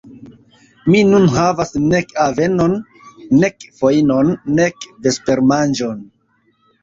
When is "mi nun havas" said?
0.91-1.73